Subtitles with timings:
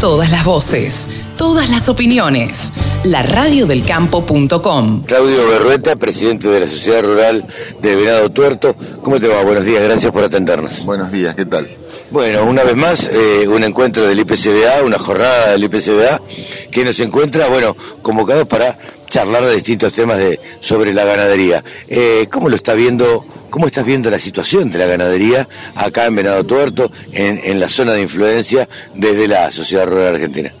[0.00, 2.72] Todas las voces, todas las opiniones.
[3.04, 5.02] La radiodelcampo.com.
[5.02, 7.44] Claudio Berrueta, presidente de la Sociedad Rural
[7.82, 8.74] de Venado Tuerto.
[9.02, 9.42] ¿Cómo te va?
[9.42, 10.86] Buenos días, gracias por atendernos.
[10.86, 11.68] Buenos días, ¿qué tal?
[12.10, 16.22] Bueno, una vez más, eh, un encuentro del IPCBA, una jornada del IPCBA,
[16.70, 21.62] que nos encuentra, bueno, convocados para charlar de distintos temas de, sobre la ganadería.
[21.88, 26.16] Eh, ¿Cómo lo está viendo, cómo estás viendo la situación de la ganadería acá en
[26.16, 30.52] Venado Tuerto, en, la zona de influencia desde la Sociedad Rural Argentina?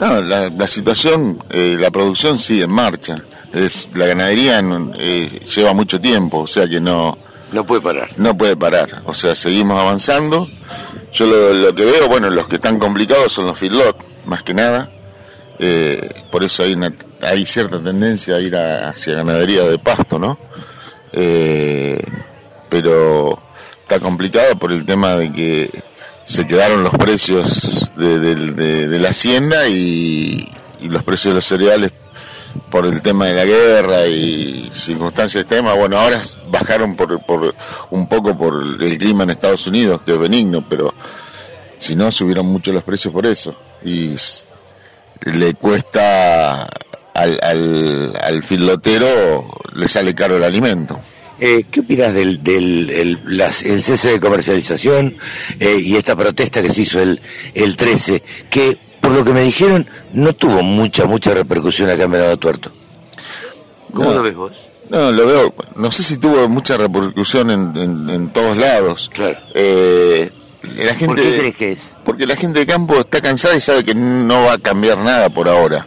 [0.00, 3.16] No, la, situación, eh, la producción sigue en marcha.
[3.52, 4.62] Es, la ganadería
[4.98, 7.18] eh, lleva mucho tiempo, o sea que no...
[7.52, 8.08] No puede parar.
[8.16, 10.48] No puede parar, o sea, seguimos avanzando.
[11.12, 14.90] Yo lo, que veo, bueno, los que están complicados son los feedlot, más que nada.
[16.30, 16.92] por eso hay una
[17.22, 20.38] hay cierta tendencia a ir hacia ganadería de pasto, ¿no?
[22.86, 23.36] Pero
[23.82, 25.82] está complicado por el tema de que
[26.24, 30.48] se quedaron los precios de, la hacienda y,
[30.82, 31.90] los precios de los cereales
[32.70, 35.74] por el tema de la guerra y circunstancias extremas.
[35.76, 37.56] Bueno, ahora bajaron por, por
[37.90, 40.94] un poco por el clima en Estados Unidos, que es benigno, pero
[41.78, 43.52] si no, subieron mucho los precios por eso.
[43.84, 44.14] Y
[45.24, 46.68] le cuesta
[47.14, 51.00] al, al, al filotero le sale caro el alimento.
[51.38, 55.16] Eh, ¿Qué opinas del, del el, cese de comercialización
[55.60, 57.20] eh, y esta protesta que se hizo el,
[57.54, 62.10] el 13, que por lo que me dijeron no tuvo mucha, mucha repercusión acá en
[62.10, 62.72] Venado Tuerto?
[63.92, 64.52] ¿Cómo lo ves vos?
[64.88, 69.10] No, lo veo, no sé si tuvo mucha repercusión en, en, todos lados.
[69.12, 69.36] Claro.
[69.52, 70.30] Eh,
[70.76, 71.92] la gente, ¿Por qué crees que es?
[72.04, 75.28] Porque la gente de campo está cansada y sabe que no va a cambiar nada
[75.28, 75.86] por ahora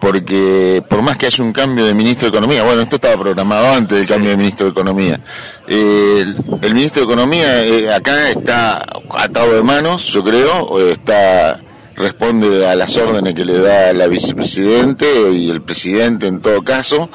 [0.00, 3.68] porque por más que haya un cambio de ministro de Economía, bueno, esto estaba programado
[3.68, 5.20] antes del cambio de ministro de Economía,
[5.66, 6.36] el,
[6.74, 11.60] ministro de Economía eh, acá está atado de manos, yo creo, está
[11.98, 17.10] responde a las órdenes que le da la vicepresidente y el presidente en todo caso,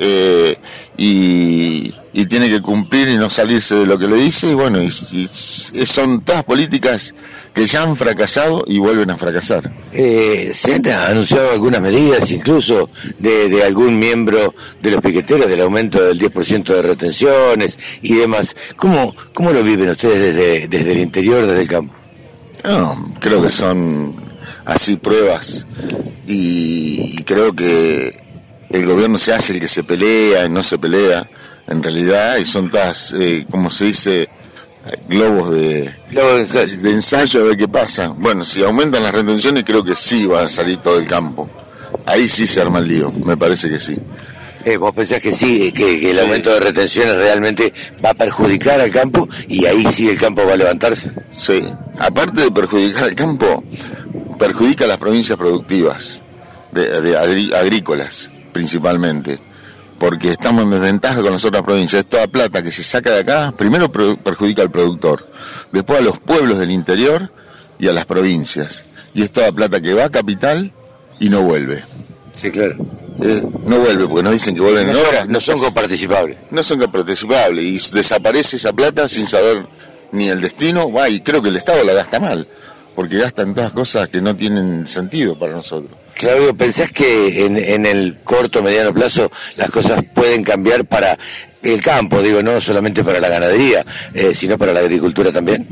[0.00, 0.58] eh,
[0.96, 1.92] y,
[2.26, 4.90] tiene que cumplir y no salirse de lo que le dice, y bueno, y,
[5.86, 7.14] son todas políticas
[7.54, 9.70] que ya han fracasado y vuelven a fracasar.
[9.92, 16.02] Eh, se han anunciado algunas medidas, incluso de, algún miembro de los piqueteros, del aumento
[16.02, 18.56] del 10% de retenciones y demás.
[18.76, 21.94] ¿Cómo, cómo lo viven ustedes desde, desde el interior, desde el campo?
[22.64, 24.16] No, creo que son
[24.64, 25.66] así pruebas
[26.26, 28.18] y creo que
[28.70, 31.28] el gobierno se hace el que se pelea y no se pelea
[31.68, 34.28] en realidad y son todas, eh, como se dice,
[35.08, 37.40] globos de, de, ensayo.
[37.40, 38.08] a ver qué pasa.
[38.08, 41.48] Bueno, si aumentan las retenciones creo que sí va a salir todo el campo.
[42.06, 43.96] Ahí sí se arma el lío, me parece que sí.
[44.64, 47.72] Eh, ¿Vos pensás que sí, que, el aumento de retenciones realmente
[48.02, 51.10] va a perjudicar al campo y ahí sí el campo va a levantarse?
[51.34, 51.62] Sí,
[51.98, 53.62] aparte de perjudicar al campo,
[54.38, 56.22] perjudica a las provincias productivas,
[56.72, 57.16] de,
[57.54, 59.38] agrícolas principalmente
[60.04, 62.00] porque estamos en desventaja con las otras provincias.
[62.00, 65.26] Es toda plata que se saca de acá, primero perjudica al productor,
[65.72, 67.32] después a los pueblos del interior
[67.78, 68.84] y a las provincias.
[69.14, 70.70] Y es toda plata que va a capital
[71.20, 71.84] y no vuelve.
[72.36, 72.76] Sí, claro.
[73.22, 75.26] Eh, no vuelve, porque nos dicen que vuelven en horas.
[75.26, 76.36] No son coparticipables.
[76.50, 79.64] No son coparticipables y desaparece esa plata sin saber
[80.12, 80.90] ni el destino.
[81.08, 82.46] y creo que el Estado la gasta mal,
[82.94, 86.03] porque gasta en todas cosas que no tienen sentido para nosotros.
[86.14, 91.18] Claudio, ¿pensás que en, el corto mediano plazo las cosas pueden cambiar para
[91.62, 92.22] el campo?
[92.22, 95.66] Digo, no solamente para la ganadería, eh, sino para la agricultura también.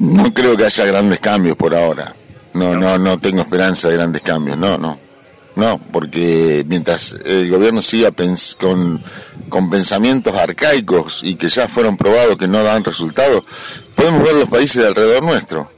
[0.00, 2.14] No creo que haya grandes cambios por ahora.
[2.54, 4.58] No, no, no tengo esperanza de grandes cambios.
[4.58, 4.98] No, no.
[5.54, 8.12] No, porque mientras el gobierno siga
[8.60, 9.02] con,
[9.48, 13.42] con pensamientos arcaicos y que ya fueron probados que no dan resultados,
[13.96, 15.77] podemos ver los países de alrededor nuestro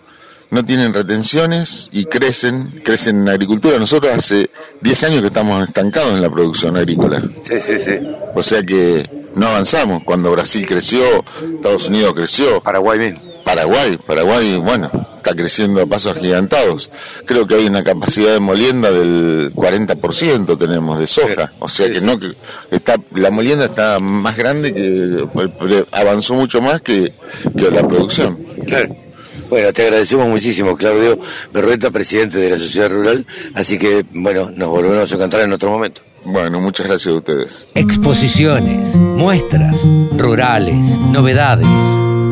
[0.50, 3.78] no tienen retenciones y crecen, crecen en agricultura.
[3.78, 4.50] Nosotros hace
[4.81, 7.22] 10 años que estamos estancados en la producción agrícola.
[7.44, 7.93] Sí, sí, sí.
[8.34, 10.03] O sea que no avanzamos.
[10.05, 11.25] Cuando Brasil creció,
[11.55, 12.61] Estados Unidos creció.
[12.61, 13.15] Paraguay bien.
[13.44, 16.91] Paraguay, Paraguay, bueno, está creciendo a pasos agigantados.
[17.26, 21.53] Creo que hay una capacidad de molienda del 40% tenemos de soja.
[21.58, 22.29] O sea que no que
[22.70, 27.12] está la molienda está más grande que avanzó mucho más que,
[27.56, 28.38] que la producción.
[28.67, 29.09] Claro.
[29.50, 31.19] Bueno, te agradecemos muchísimo, Claudio
[31.52, 33.26] Berrueta, presidente de la Sociedad Rural.
[33.55, 36.02] Así que, bueno, nos volvemos a encontrar en otro momento.
[36.25, 37.69] Bueno, muchas gracias a ustedes.
[37.75, 39.76] Exposiciones, muestras,
[40.17, 41.67] rurales, novedades.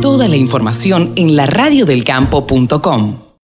[0.01, 3.28] Toda la información en laradiodelcampo.com.